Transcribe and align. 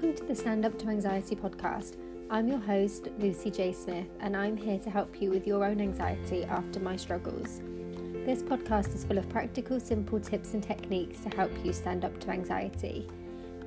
Welcome 0.00 0.16
to 0.16 0.24
the 0.28 0.34
Stand 0.34 0.64
Up 0.64 0.78
to 0.78 0.88
Anxiety 0.88 1.36
podcast. 1.36 1.98
I'm 2.30 2.48
your 2.48 2.58
host, 2.58 3.08
Lucy 3.18 3.50
J. 3.50 3.74
Smith, 3.74 4.06
and 4.20 4.34
I'm 4.34 4.56
here 4.56 4.78
to 4.78 4.88
help 4.88 5.20
you 5.20 5.28
with 5.28 5.46
your 5.46 5.62
own 5.62 5.78
anxiety 5.78 6.42
after 6.44 6.80
my 6.80 6.96
struggles. 6.96 7.60
This 8.24 8.42
podcast 8.42 8.94
is 8.94 9.04
full 9.04 9.18
of 9.18 9.28
practical, 9.28 9.78
simple 9.78 10.18
tips 10.18 10.54
and 10.54 10.62
techniques 10.62 11.20
to 11.20 11.28
help 11.36 11.52
you 11.62 11.74
stand 11.74 12.06
up 12.06 12.18
to 12.20 12.30
anxiety. 12.30 13.08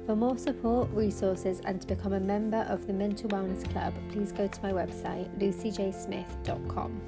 For 0.08 0.16
more 0.16 0.36
support, 0.40 0.90
resources, 0.90 1.62
and 1.66 1.80
to 1.82 1.86
become 1.86 2.14
a 2.14 2.20
member 2.20 2.66
of 2.68 2.88
the 2.88 2.94
Mental 2.94 3.30
Wellness 3.30 3.72
Club, 3.72 3.94
please 4.10 4.32
go 4.32 4.48
to 4.48 4.62
my 4.64 4.72
website, 4.72 5.30
lucyjsmith.com. 5.38 7.00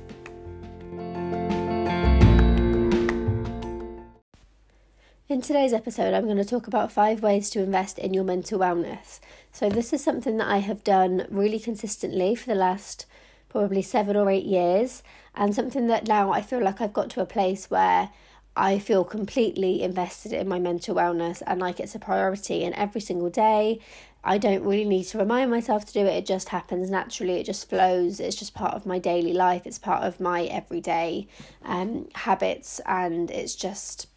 In 5.35 5.41
today's 5.41 5.73
episode, 5.73 6.13
I'm 6.13 6.23
going 6.23 6.37
to 6.37 6.45
talk 6.45 6.65
about 6.65 6.93
five 6.93 7.21
ways 7.21 7.49
to 7.49 7.61
invest 7.61 7.99
in 7.99 8.13
your 8.13 8.23
mental 8.23 8.57
wellness. 8.57 9.19
So, 9.51 9.67
this 9.67 9.91
is 9.91 10.01
something 10.01 10.37
that 10.37 10.47
I 10.47 10.59
have 10.59 10.81
done 10.81 11.27
really 11.29 11.59
consistently 11.59 12.35
for 12.35 12.45
the 12.45 12.55
last 12.55 13.05
probably 13.49 13.81
seven 13.81 14.15
or 14.15 14.29
eight 14.29 14.45
years, 14.45 15.03
and 15.35 15.53
something 15.53 15.87
that 15.87 16.07
now 16.07 16.31
I 16.31 16.41
feel 16.41 16.63
like 16.63 16.79
I've 16.79 16.93
got 16.93 17.09
to 17.09 17.21
a 17.21 17.25
place 17.25 17.69
where 17.69 18.11
I 18.55 18.79
feel 18.79 19.03
completely 19.03 19.83
invested 19.83 20.31
in 20.31 20.47
my 20.47 20.57
mental 20.57 20.95
wellness 20.95 21.43
and 21.45 21.59
like 21.59 21.81
it's 21.81 21.95
a 21.95 21.99
priority. 21.99 22.63
And 22.63 22.73
every 22.75 23.01
single 23.01 23.29
day, 23.29 23.81
I 24.23 24.37
don't 24.37 24.63
really 24.63 24.85
need 24.85 25.03
to 25.07 25.17
remind 25.17 25.51
myself 25.51 25.83
to 25.83 25.93
do 25.93 25.99
it, 25.99 26.15
it 26.15 26.25
just 26.25 26.47
happens 26.49 26.89
naturally, 26.89 27.41
it 27.41 27.45
just 27.45 27.69
flows, 27.69 28.21
it's 28.21 28.37
just 28.37 28.53
part 28.53 28.73
of 28.73 28.85
my 28.85 28.99
daily 28.99 29.33
life, 29.33 29.67
it's 29.67 29.79
part 29.79 30.03
of 30.03 30.21
my 30.21 30.45
everyday 30.45 31.27
um, 31.63 32.07
habits, 32.15 32.79
and 32.87 33.29
it's 33.29 33.53
just 33.53 34.07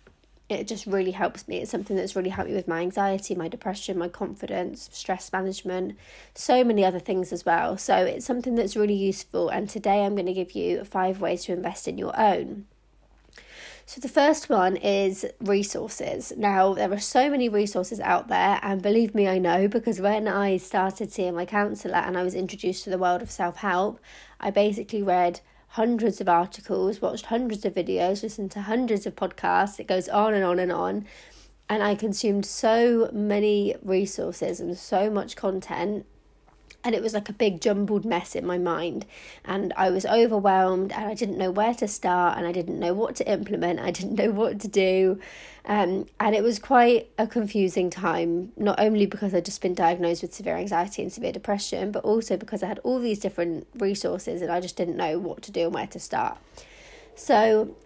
it 0.49 0.67
just 0.67 0.87
really 0.87 1.11
helps 1.11 1.47
me. 1.47 1.59
It's 1.59 1.71
something 1.71 1.97
that's 1.97 2.17
really 2.17 2.31
helped 2.31 2.51
me 2.51 2.57
with 2.57 2.69
my 2.69 2.81
anxiety, 2.81 3.35
my 3.35 3.49
depression, 3.49 3.99
my 3.99 4.09
confidence, 4.09 4.89
stress 4.93 5.31
management, 5.33 5.97
so 6.35 6.65
many 6.65 6.85
other 6.85 6.99
things 6.99 7.33
as 7.33 7.45
well. 7.45 7.77
So 7.77 7.97
it's 7.97 8.25
something 8.25 8.55
that's 8.55 8.77
really 8.77 8.95
useful. 8.95 9.51
And 9.51 9.69
today 9.69 10.05
I'm 10.05 10.15
going 10.15 10.27
to 10.27 10.33
give 10.33 10.53
you 10.53 10.85
five 10.85 11.21
ways 11.21 11.45
to 11.45 11.53
invest 11.53 11.87
in 11.87 11.99
your 11.99 12.19
own. 12.19 12.65
So, 13.85 14.03
the 14.03 14.09
first 14.09 14.51
one 14.51 14.77
is 14.77 15.25
resources. 15.41 16.35
Now, 16.37 16.75
there 16.75 16.93
are 16.93 17.01
so 17.01 17.31
many 17.31 17.49
resources 17.49 18.01
out 18.01 18.29
there, 18.29 18.61
and 18.63 18.83
believe 18.83 19.15
me, 19.15 19.27
I 19.27 19.39
know 19.39 19.67
because 19.67 19.99
when 19.99 20.29
I 20.29 20.59
started 20.59 21.11
seeing 21.11 21.35
my 21.35 21.47
counsellor 21.47 21.95
and 21.95 22.19
I 22.19 22.23
was 22.23 22.35
introduced 22.35 22.85
to 22.85 22.91
the 22.91 22.99
world 22.99 23.23
of 23.23 23.31
self 23.31 23.57
help, 23.57 23.99
I 24.41 24.51
basically 24.51 25.03
read 25.03 25.41
hundreds 25.69 26.21
of 26.21 26.29
articles, 26.29 27.01
watched 27.01 27.27
hundreds 27.27 27.65
of 27.65 27.75
videos, 27.75 28.23
listened 28.23 28.51
to 28.53 28.63
hundreds 28.63 29.07
of 29.07 29.15
podcasts. 29.15 29.79
It 29.79 29.87
goes 29.87 30.09
on 30.09 30.35
and 30.35 30.45
on 30.45 30.59
and 30.59 30.73
on. 30.73 31.07
And 31.69 31.83
I 31.83 31.95
consumed 31.95 32.47
so 32.47 33.11
many 33.13 33.75
resources 33.83 34.61
and 34.61 34.77
so 34.77 35.11
much 35.11 35.37
content 35.37 36.07
and 36.89 36.95
it 36.95 37.03
was 37.03 37.13
like 37.13 37.29
a 37.29 37.35
big 37.35 37.61
jumbled 37.61 38.07
mess 38.07 38.35
in 38.35 38.47
my 38.47 38.57
mind. 38.57 39.05
And 39.45 39.75
i 39.77 39.91
was 39.91 40.07
overwhelmed 40.07 40.91
and 40.91 41.05
i 41.05 41.13
didn't 41.13 41.37
know 41.37 41.51
where 41.51 41.75
to 41.75 41.87
start 41.87 42.39
and 42.39 42.47
i 42.47 42.53
didn't 42.53 42.81
know 42.81 42.95
what 42.95 43.15
to 43.17 43.31
implement 43.31 43.79
i 43.79 43.91
didn't 43.91 44.15
know 44.23 44.31
what 44.31 44.59
to 44.61 44.69
do. 44.69 45.21
Um, 45.67 46.07
and 46.19 46.35
it 46.35 46.43
was 46.43 46.59
quite 46.59 47.11
a 47.19 47.27
confusing 47.27 47.91
time 47.91 48.53
not 48.57 48.81
only 48.81 49.05
because 49.05 49.35
i'd 49.35 49.45
just 49.45 49.61
been 49.61 49.75
diagnosed 49.75 50.23
with 50.23 50.33
severe 50.33 50.57
anxiety 50.57 51.03
and 51.03 51.13
severe 51.13 51.33
depression 51.33 51.93
but 51.93 52.05
also 52.05 52.39
because 52.39 52.63
i 52.63 52.67
had 52.67 52.79
all 52.79 52.99
these 52.99 53.19
different 53.19 53.67
resources 53.77 54.41
and 54.41 54.51
i 54.51 54.61
just 54.61 54.77
didn't 54.79 54.97
know 54.97 55.19
what 55.19 55.43
to 55.43 55.53
do 55.53 55.67
and 55.67 55.75
where 55.75 55.87
to 55.89 56.01
start. 56.01 56.39
So 57.15 57.77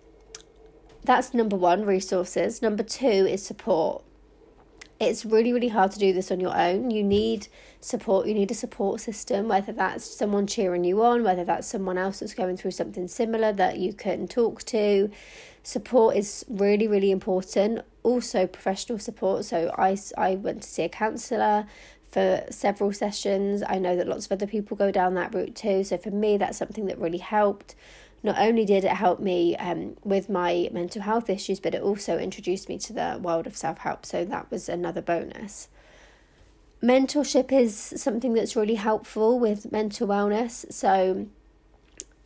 that's 1.03 1.34
number 1.34 1.56
one 1.56 1.84
resources. 1.84 2.62
Number 2.62 2.84
two 2.84 3.08
is 3.08 3.45
support 3.45 4.05
it's 5.03 5.25
really, 5.25 5.53
really 5.53 5.69
hard 5.69 5.92
to 5.92 5.98
do 5.98 6.12
this 6.12 6.31
on 6.31 6.41
your 6.41 6.56
own. 6.56 6.91
You 6.91 7.03
need 7.03 7.48
support, 7.81 8.27
you 8.27 8.34
need 8.34 8.50
a 8.50 8.55
support 8.55 9.00
system, 9.00 9.48
whether 9.48 9.72
that's 9.72 10.05
someone 10.05 10.46
cheering 10.46 10.85
you 10.85 11.02
on, 11.02 11.23
whether 11.24 11.45
that's 11.45 11.67
someone 11.67 11.98
else 11.98 12.20
that's 12.20 12.35
going 12.35 12.57
through 12.57 12.70
something 12.73 13.08
similar 13.08 13.52
that 13.52 13.79
you 13.79 13.92
can 13.92 14.29
talk 14.29 14.62
to. 14.64 15.11
Support 15.62 16.17
is 16.17 16.45
really, 16.48 16.89
really 16.89 17.11
important. 17.11 17.80
Also, 18.02 18.46
professional 18.46 18.98
support. 18.98 19.45
So, 19.45 19.74
I, 19.77 19.96
I 20.17 20.36
went 20.36 20.62
to 20.62 20.68
see 20.68 20.83
a 20.83 20.89
counsellor 20.89 21.67
for 22.11 22.45
several 22.51 22.92
sessions. 22.92 23.62
I 23.67 23.79
know 23.79 23.96
that 23.96 24.08
lots 24.08 24.27
of 24.27 24.33
other 24.33 24.46
people 24.46 24.77
go 24.77 24.91
down 24.91 25.14
that 25.14 25.35
route 25.35 25.55
too. 25.55 25.85
So, 25.85 25.98
for 25.98 26.11
me, 26.11 26.36
that's 26.36 26.58
something 26.58 26.86
that 26.86 26.98
really 26.98 27.18
helped 27.18 27.74
not 28.23 28.39
only 28.39 28.65
did 28.65 28.85
it 28.85 28.93
help 28.93 29.21
me 29.21 29.57
um, 29.57 29.97
with 30.05 30.29
my 30.29 30.69
mental 30.73 31.03
health 31.03 31.29
issues, 31.29 31.59
but 31.59 31.75
it 31.75 31.83
also 31.83 32.19
introduced 32.19 32.69
me 32.69 32.79
to 32.79 32.93
the 32.93 33.19
world 33.21 33.47
of 33.47 33.57
self 33.57 33.79
help. 33.79 34.07
So 34.07 34.25
that 34.25 34.51
was 34.51 34.69
another 34.69 35.03
bonus. 35.03 35.69
Mentorship 36.83 37.53
is 37.53 37.77
something 37.97 38.35
that's 38.35 38.57
really 38.57 38.75
helpful 38.75 39.39
with 39.39 39.71
mental 39.71 40.07
wellness. 40.09 40.73
So 40.73 41.27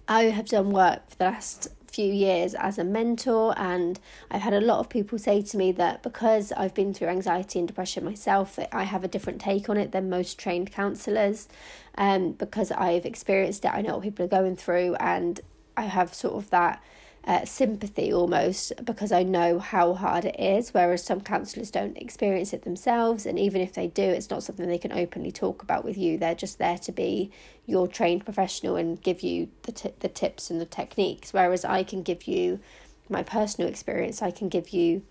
I 0.09 0.25
have 0.25 0.47
done 0.47 0.71
work 0.71 1.11
for 1.11 1.17
the 1.17 1.25
last 1.25 1.69
few 1.91 2.13
years 2.13 2.55
as 2.55 2.79
a 2.79 2.85
mentor 2.85 3.55
and 3.57 3.99
I've 4.31 4.43
had 4.43 4.53
a 4.53 4.61
lot 4.61 4.81
of 4.81 4.91
people 4.91 5.19
say 5.19 5.41
to 5.41 5.57
me 5.57 5.73
that 5.73 6.03
because 6.03 6.53
I've 6.53 6.75
been 6.75 6.93
through 6.93 7.09
anxiety 7.09 7.59
and 7.59 7.67
depression 7.67 8.05
myself 8.05 8.57
that 8.57 8.69
I 8.71 8.83
have 8.83 9.03
a 9.03 9.09
different 9.09 9.41
take 9.41 9.71
on 9.71 9.79
it 9.79 9.93
than 9.93 10.11
most 10.11 10.39
trained 10.39 10.71
counselors 10.71 11.49
um 11.97 12.33
because 12.33 12.71
I've 12.71 13.07
experienced 13.07 13.65
it 13.65 13.69
I 13.69 13.81
know 13.81 13.95
what 13.95 14.03
people 14.03 14.27
are 14.27 14.29
going 14.29 14.57
through 14.57 14.97
and 14.97 15.41
I 15.77 15.83
have 15.83 16.15
sort 16.15 16.35
of 16.35 16.51
that 16.51 16.83
uh, 17.27 17.45
sympathy 17.45 18.13
almost 18.13 18.73
because 18.85 19.11
I 19.11 19.25
know 19.25 19.59
how 19.59 19.95
hard 19.95 20.25
it 20.25 20.39
is, 20.39 20.73
whereas 20.73 21.03
some 21.03 21.21
counsellors 21.21 21.73
don't 21.73 21.97
experience 21.99 22.53
it 22.53 22.63
themselves. 22.63 23.27
And 23.27 23.39
even 23.39 23.61
if 23.61 23.73
they 23.73 23.89
do, 23.89 24.03
it's 24.03 24.31
not 24.31 24.45
something 24.45 24.69
they 24.69 24.79
can 24.79 24.93
openly 24.93 25.33
talk 25.33 25.63
about 25.63 25.85
with 25.85 25.99
you. 25.99 26.19
They're 26.19 26.37
just 26.37 26.59
there 26.59 26.79
to 26.79 26.93
be 26.93 27.33
your 27.67 27.89
trained 27.89 28.25
professional 28.25 28.77
and 28.77 29.03
give 29.03 29.23
you 29.23 29.49
the, 29.63 29.73
t- 29.73 29.93
the 29.99 30.09
tips 30.09 30.51
and 30.51 30.61
the 30.61 30.67
techniques. 30.67 31.33
Whereas 31.33 31.65
I 31.65 31.83
can 31.83 32.03
give 32.03 32.29
you 32.29 32.61
my 33.09 33.25
personal 33.25 33.69
experience, 33.69 34.23
I 34.23 34.31
can 34.31 34.49
give 34.49 34.71
you 34.71 35.03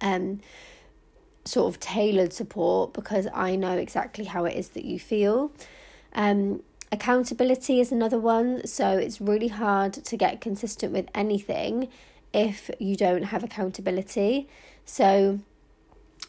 um, 0.00 0.40
sort 1.44 1.72
of 1.72 1.80
tailored 1.80 2.32
support 2.32 2.92
because 2.92 3.28
I 3.32 3.54
know 3.54 3.76
exactly 3.76 4.24
how 4.24 4.44
it 4.44 4.56
is 4.56 4.70
that 4.70 4.84
you 4.84 4.98
feel. 4.98 5.52
Um, 6.14 6.62
Accountability 6.90 7.80
is 7.80 7.92
another 7.92 8.18
one. 8.18 8.66
So 8.66 8.96
it's 8.96 9.20
really 9.20 9.48
hard 9.48 9.92
to 9.92 10.16
get 10.16 10.40
consistent 10.40 10.92
with 10.92 11.08
anything 11.14 11.88
if 12.32 12.70
you 12.78 12.96
don't 12.96 13.24
have 13.24 13.44
accountability. 13.44 14.48
So 14.84 15.40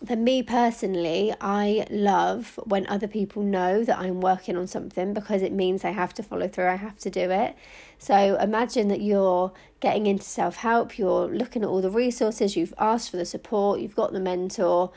for 0.06 0.16
me 0.16 0.44
personally, 0.44 1.34
I 1.42 1.86
love 1.90 2.60
when 2.64 2.88
other 2.88 3.08
people 3.08 3.42
know 3.42 3.84
that 3.84 3.98
I'm 3.98 4.22
working 4.22 4.56
on 4.56 4.68
something 4.68 5.14
because 5.14 5.42
it 5.42 5.52
means 5.52 5.84
I 5.84 5.92
have 5.92 6.14
to 6.16 6.24
follow 6.24 6.48
through, 6.48 6.68
I 6.68 6.76
have 6.76 6.98
to 7.00 7.10
do 7.10 7.32
it. 7.32 7.56
So 7.98 8.38
imagine 8.38 8.88
that 8.90 9.02
you're 9.02 9.52
getting 9.80 10.08
into 10.08 10.24
self 10.24 10.58
help, 10.58 10.98
you're 10.98 11.28
looking 11.28 11.64
at 11.64 11.70
all 11.70 11.82
the 11.82 11.90
resources, 11.90 12.56
you've 12.56 12.74
asked 12.78 13.12
for 13.12 13.18
the 13.18 13.26
support, 13.26 13.80
you've 13.80 13.96
got 13.96 14.14
the 14.14 14.20
mentor. 14.20 14.92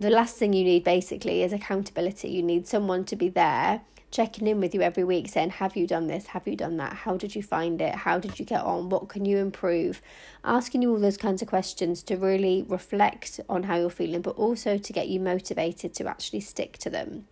The 0.00 0.10
last 0.10 0.36
thing 0.36 0.52
you 0.52 0.64
need 0.64 0.82
basically 0.82 1.42
is 1.42 1.52
accountability. 1.52 2.28
You 2.28 2.42
need 2.42 2.66
someone 2.66 3.04
to 3.04 3.16
be 3.16 3.28
there 3.28 3.82
checking 4.14 4.46
in 4.46 4.60
with 4.60 4.74
you 4.74 4.80
every 4.80 5.02
week 5.02 5.28
saying, 5.28 5.50
Have 5.50 5.76
you 5.76 5.86
done 5.86 6.06
this? 6.06 6.28
Have 6.28 6.46
you 6.46 6.54
done 6.54 6.76
that? 6.76 6.92
How 6.92 7.16
did 7.16 7.34
you 7.34 7.42
find 7.42 7.80
it? 7.82 7.94
How 7.94 8.20
did 8.20 8.38
you 8.38 8.44
get 8.44 8.62
on? 8.62 8.88
What 8.88 9.08
can 9.08 9.24
you 9.24 9.38
improve? 9.38 10.00
Asking 10.44 10.82
you 10.82 10.92
all 10.92 11.00
those 11.00 11.16
kinds 11.16 11.42
of 11.42 11.48
questions 11.48 12.02
to 12.04 12.16
really 12.16 12.64
reflect 12.68 13.40
on 13.48 13.64
how 13.64 13.76
you're 13.76 13.90
feeling, 13.90 14.22
but 14.22 14.36
also 14.36 14.78
to 14.78 14.92
get 14.92 15.08
you 15.08 15.18
motivated 15.18 15.94
to 15.94 16.06
actually 16.06 16.40
stick 16.40 16.78
to 16.78 16.90
them. 16.90 17.26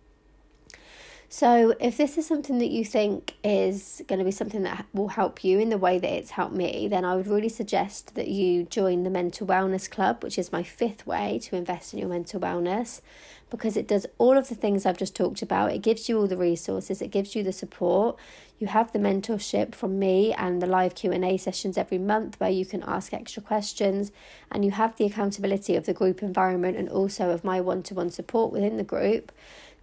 So, 1.35 1.73
if 1.79 1.97
this 1.97 2.19
is 2.19 2.27
something 2.27 2.59
that 2.59 2.69
you 2.69 2.85
think 2.85 3.33
is 3.43 4.03
going 4.07 4.19
to 4.19 4.23
be 4.23 4.29
something 4.29 4.61
that 4.61 4.85
will 4.93 5.07
help 5.07 5.43
you 5.43 5.57
in 5.57 5.69
the 5.69 5.79
way 5.79 5.97
that 5.97 6.07
it's 6.07 6.29
helped 6.29 6.53
me, 6.53 6.87
then 6.87 7.03
I 7.03 7.15
would 7.15 7.25
really 7.25 7.49
suggest 7.49 8.13
that 8.13 8.27
you 8.27 8.65
join 8.65 9.01
the 9.01 9.09
Mental 9.09 9.47
Wellness 9.47 9.89
Club, 9.89 10.21
which 10.21 10.37
is 10.37 10.51
my 10.51 10.61
fifth 10.61 11.07
way 11.07 11.39
to 11.41 11.55
invest 11.55 11.91
in 11.91 11.97
your 11.97 12.07
mental 12.07 12.39
wellness 12.39 13.01
because 13.49 13.75
it 13.75 13.87
does 13.87 14.05
all 14.19 14.37
of 14.37 14.47
the 14.47 14.53
things 14.53 14.85
I've 14.85 14.97
just 14.97 15.15
talked 15.15 15.41
about. 15.41 15.71
It 15.71 15.81
gives 15.81 16.07
you 16.07 16.19
all 16.19 16.27
the 16.27 16.37
resources, 16.37 17.01
it 17.01 17.09
gives 17.09 17.35
you 17.35 17.41
the 17.41 17.51
support. 17.51 18.15
You 18.59 18.67
have 18.67 18.93
the 18.93 18.99
mentorship 18.99 19.73
from 19.73 19.97
me 19.97 20.33
and 20.33 20.61
the 20.61 20.67
live 20.67 20.93
Q&A 20.93 21.37
sessions 21.37 21.79
every 21.79 21.97
month 21.97 22.39
where 22.39 22.51
you 22.51 22.65
can 22.65 22.83
ask 22.83 23.11
extra 23.11 23.41
questions 23.41 24.11
and 24.51 24.63
you 24.63 24.69
have 24.69 24.97
the 24.97 25.05
accountability 25.05 25.75
of 25.75 25.87
the 25.87 25.93
group 25.93 26.21
environment 26.21 26.77
and 26.77 26.89
also 26.89 27.31
of 27.31 27.43
my 27.43 27.59
one-to-one 27.59 28.11
support 28.11 28.51
within 28.51 28.77
the 28.77 28.83
group 28.83 29.31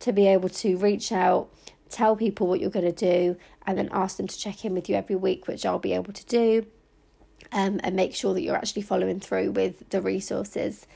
to 0.00 0.12
be 0.12 0.26
able 0.26 0.48
to 0.48 0.76
reach 0.76 1.12
out, 1.12 1.48
tell 1.88 2.16
people 2.16 2.46
what 2.46 2.60
you're 2.60 2.70
going 2.70 2.92
to 2.92 2.92
do, 2.92 3.36
and 3.66 3.78
then 3.78 3.88
ask 3.92 4.16
them 4.16 4.26
to 4.26 4.38
check 4.38 4.64
in 4.64 4.74
with 4.74 4.88
you 4.88 4.96
every 4.96 5.16
week, 5.16 5.46
which 5.46 5.64
I'll 5.64 5.78
be 5.78 5.92
able 5.92 6.12
to 6.12 6.26
do, 6.26 6.66
um, 7.52 7.80
and 7.82 7.94
make 7.94 8.14
sure 8.14 8.34
that 8.34 8.42
you're 8.42 8.56
actually 8.56 8.82
following 8.82 9.20
through 9.20 9.52
with 9.52 9.88
the 9.90 10.00
resources 10.00 10.86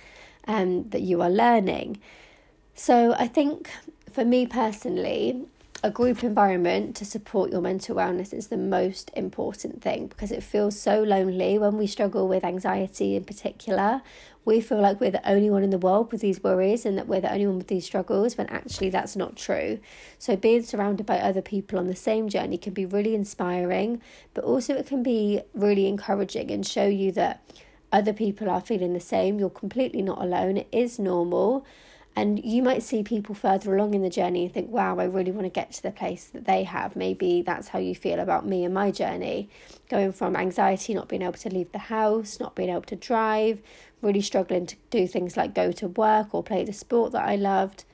um, 0.47 0.89
that 0.91 1.03
you 1.03 1.23
are 1.23 1.31
learning. 1.31 2.01
So 2.75 3.15
I 3.19 3.29
think 3.29 3.71
for 4.11 4.25
me 4.25 4.47
personally, 4.47 5.45
a 5.83 5.91
group 5.91 6.25
environment 6.25 6.97
to 6.97 7.05
support 7.05 7.53
your 7.53 7.61
mental 7.61 7.95
wellness 7.95 8.33
is 8.33 8.47
the 8.47 8.57
most 8.57 9.11
important 9.15 9.83
thing 9.83 10.07
because 10.07 10.33
it 10.33 10.43
feels 10.43 10.81
so 10.81 11.03
lonely 11.03 11.59
when 11.59 11.77
we 11.77 11.87
struggle 11.87 12.27
with 12.27 12.43
anxiety 12.43 13.17
in 13.17 13.25
particular. 13.25 14.01
We 14.45 14.61
feel 14.61 14.81
like 14.81 15.01
we're 15.01 15.11
the 15.11 15.29
only 15.29 15.49
one 15.51 15.63
in 15.63 15.71
the 15.71 15.79
world 15.79 16.13
with 16.13 16.21
these 16.21 16.43
worries 16.43 16.85
and 16.85 16.99
that 16.99 17.09
we're 17.09 17.21
the 17.21 17.33
only 17.33 17.47
one 17.47 17.59
with 17.59 17.69
these 17.69 17.85
struggles 17.85 18.37
when 18.37 18.47
actually 18.49 18.91
that's 18.91 19.17
not 19.17 19.37
true. 19.37 19.81
So, 20.19 20.37
being 20.37 20.63
surrounded 20.63 21.07
by 21.07 21.19
other 21.19 21.43
people 21.43 21.79
on 21.79 21.87
the 21.87 21.97
same 21.97 22.29
journey 22.29 22.59
can 22.59 22.75
be 22.75 22.85
really 22.85 23.15
inspiring, 23.15 24.03
but 24.35 24.45
also 24.45 24.75
it 24.75 24.87
can 24.87 25.03
be 25.03 25.41
really 25.55 25.87
encouraging 25.87 26.51
and 26.51 26.67
show 26.67 26.87
you 26.87 27.13
that 27.13 27.43
other 27.93 28.13
people 28.13 28.51
are 28.51 28.61
feeling 28.61 28.93
the 28.93 29.01
same. 29.01 29.39
You're 29.39 29.51
completely 29.51 30.03
not 30.03 30.21
alone, 30.21 30.59
it 30.59 30.69
is 30.73 30.99
normal 30.99 31.65
and 32.17 32.45
you 32.45 32.63
might 32.63 32.83
see 32.85 33.03
people 33.03 33.35
further 33.35 33.75
along 33.75 33.95
in 33.95 34.03
the 34.03 34.11
journey 34.11 34.45
and 34.45 34.55
think, 34.55 34.71
wow, 34.71 34.99
I 34.99 35.05
really 35.05 35.33
want 35.33 35.47
to 35.47 35.51
get 35.51 35.73
to 35.73 35.83
the 35.83 35.91
place 35.91 36.27
that 36.27 36.45
they 36.45 36.63
have. 36.63 36.95
Maybe 36.95 37.43
that's 37.43 37.69
how 37.69 37.81
you 37.81 37.95
feel 37.95 38.21
about 38.21 38.47
me 38.47 38.65
and 38.65 38.73
my 38.73 38.93
journey. 38.93 39.49
Going 39.89 40.13
from 40.13 40.37
anxiety, 40.37 40.95
not 40.95 41.09
being 41.09 41.23
able 41.23 41.33
to 41.33 41.49
leave 41.49 41.73
the 41.73 41.79
house, 41.79 42.39
not 42.39 42.55
being 42.55 42.71
able 42.71 42.83
to 42.83 42.97
drive, 42.97 43.61
really 44.01 44.21
struggling 44.21 44.67
to 44.67 44.77
do 44.91 45.09
things 45.09 45.37
like 45.37 45.55
go 45.55 45.73
to 45.73 45.89
work 45.89 46.33
or 46.33 46.45
play 46.45 46.63
the 46.65 46.73
sport 46.73 47.11
that 47.13 47.27
I 47.27 47.35
loved. 47.35 47.85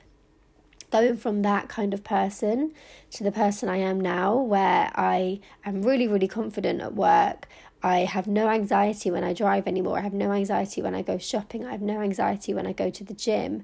Going 0.91 1.17
from 1.17 1.41
that 1.41 1.67
kind 1.67 1.91
of 1.91 2.03
person 2.03 2.73
to 3.11 3.23
the 3.23 3.31
person 3.31 3.69
I 3.69 3.77
am 3.77 3.99
now, 3.99 4.35
where 4.35 4.91
I 4.93 5.39
am 5.65 5.81
really, 5.81 6.07
really 6.07 6.27
confident 6.27 6.81
at 6.81 6.93
work. 6.93 7.47
I 7.81 7.99
have 7.99 8.27
no 8.27 8.49
anxiety 8.49 9.09
when 9.09 9.23
I 9.23 9.33
drive 9.33 9.65
anymore. 9.67 9.97
I 9.97 10.01
have 10.01 10.13
no 10.13 10.31
anxiety 10.31 10.83
when 10.83 10.93
I 10.93 11.01
go 11.01 11.17
shopping. 11.17 11.65
I 11.65 11.71
have 11.71 11.81
no 11.81 12.01
anxiety 12.01 12.53
when 12.53 12.67
I 12.67 12.73
go 12.73 12.91
to 12.91 13.03
the 13.03 13.15
gym. 13.15 13.63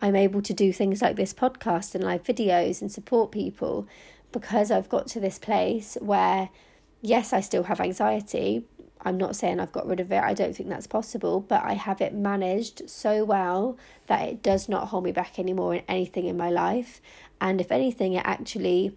I'm 0.00 0.16
able 0.16 0.42
to 0.42 0.52
do 0.54 0.72
things 0.72 1.00
like 1.00 1.16
this 1.16 1.32
podcast 1.32 1.94
and 1.94 2.04
live 2.04 2.22
videos 2.22 2.80
and 2.80 2.92
support 2.92 3.32
people 3.32 3.86
because 4.32 4.70
I've 4.70 4.88
got 4.88 5.06
to 5.08 5.20
this 5.20 5.38
place 5.38 5.96
where, 6.00 6.50
yes, 7.00 7.32
I 7.32 7.40
still 7.40 7.64
have 7.64 7.80
anxiety. 7.80 8.64
I'm 9.02 9.16
not 9.16 9.36
saying 9.36 9.60
I've 9.60 9.72
got 9.72 9.86
rid 9.86 10.00
of 10.00 10.10
it, 10.10 10.22
I 10.22 10.34
don't 10.34 10.54
think 10.54 10.68
that's 10.68 10.86
possible, 10.86 11.40
but 11.40 11.62
I 11.62 11.74
have 11.74 12.00
it 12.00 12.12
managed 12.12 12.90
so 12.90 13.24
well 13.24 13.78
that 14.08 14.28
it 14.28 14.42
does 14.42 14.68
not 14.68 14.88
hold 14.88 15.04
me 15.04 15.12
back 15.12 15.38
anymore 15.38 15.76
in 15.76 15.82
anything 15.88 16.26
in 16.26 16.36
my 16.36 16.50
life. 16.50 17.00
And 17.40 17.60
if 17.60 17.70
anything, 17.70 18.14
it 18.14 18.22
actually 18.24 18.96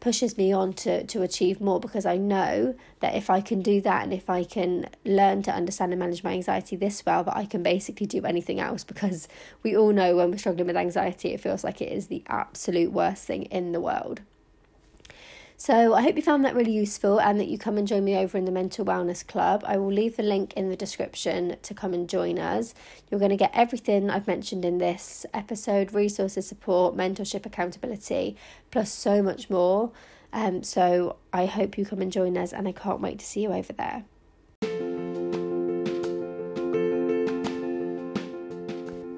pushes 0.00 0.36
me 0.36 0.52
on 0.52 0.72
to, 0.74 1.04
to 1.06 1.22
achieve 1.22 1.60
more 1.60 1.80
because 1.80 2.06
I 2.06 2.16
know 2.16 2.74
that 3.00 3.14
if 3.14 3.30
I 3.30 3.40
can 3.40 3.62
do 3.62 3.80
that 3.82 4.04
and 4.04 4.12
if 4.12 4.28
I 4.30 4.44
can 4.44 4.88
learn 5.04 5.42
to 5.42 5.52
understand 5.52 5.92
and 5.92 6.00
manage 6.00 6.22
my 6.22 6.32
anxiety 6.32 6.76
this 6.76 7.04
well, 7.04 7.24
that 7.24 7.36
I 7.36 7.46
can 7.46 7.62
basically 7.62 8.06
do 8.06 8.24
anything 8.24 8.60
else 8.60 8.84
because 8.84 9.28
we 9.62 9.76
all 9.76 9.92
know 9.92 10.16
when 10.16 10.30
we're 10.30 10.38
struggling 10.38 10.66
with 10.66 10.76
anxiety, 10.76 11.32
it 11.32 11.40
feels 11.40 11.64
like 11.64 11.80
it 11.80 11.92
is 11.92 12.06
the 12.06 12.22
absolute 12.26 12.92
worst 12.92 13.26
thing 13.26 13.44
in 13.44 13.72
the 13.72 13.80
world. 13.80 14.20
So 15.58 15.94
I 15.94 16.02
hope 16.02 16.16
you 16.16 16.22
found 16.22 16.44
that 16.44 16.54
really 16.54 16.72
useful 16.72 17.18
and 17.18 17.40
that 17.40 17.48
you 17.48 17.56
come 17.56 17.78
and 17.78 17.88
join 17.88 18.04
me 18.04 18.14
over 18.14 18.36
in 18.36 18.44
the 18.44 18.52
Mental 18.52 18.84
Wellness 18.84 19.26
Club. 19.26 19.64
I 19.66 19.78
will 19.78 19.92
leave 19.92 20.16
the 20.16 20.22
link 20.22 20.52
in 20.52 20.68
the 20.68 20.76
description 20.76 21.56
to 21.62 21.74
come 21.74 21.94
and 21.94 22.08
join 22.08 22.38
us. 22.38 22.74
You're 23.10 23.18
going 23.18 23.30
to 23.30 23.36
get 23.36 23.52
everything 23.54 24.10
I've 24.10 24.26
mentioned 24.26 24.66
in 24.66 24.76
this 24.76 25.24
episode 25.32 25.94
resources, 25.94 26.46
support, 26.46 26.94
mentorship, 26.94 27.46
accountability, 27.46 28.36
plus 28.70 28.92
so 28.92 29.22
much 29.22 29.48
more. 29.48 29.92
Um, 30.30 30.62
so 30.62 31.16
I 31.32 31.46
hope 31.46 31.78
you 31.78 31.86
come 31.86 32.02
and 32.02 32.12
join 32.12 32.36
us, 32.36 32.52
and 32.52 32.68
I 32.68 32.72
can't 32.72 33.00
wait 33.00 33.18
to 33.20 33.24
see 33.24 33.40
you 33.40 33.52
over 33.52 33.72
there. 33.72 34.04